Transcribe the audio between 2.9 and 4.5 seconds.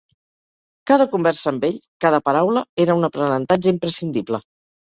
un aprenentatge imprescindible.